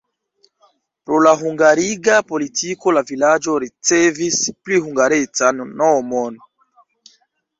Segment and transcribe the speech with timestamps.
[1.09, 6.41] Pro la hungariga politiko la vilaĝo ricevis pli hungarecan nomon.